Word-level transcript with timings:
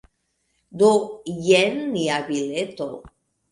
Do, 0.83 0.89
jen 1.49 1.79
nia 1.93 2.19
bileto. 2.33 2.91